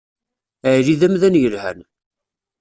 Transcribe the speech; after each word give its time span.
Ɛli 0.75 0.95
d 0.99 1.01
amdan 1.07 1.39
yelhan. 1.41 1.79